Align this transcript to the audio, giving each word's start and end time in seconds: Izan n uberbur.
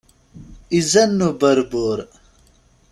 Izan 0.79 1.09
n 1.13 1.19
uberbur. 1.29 1.99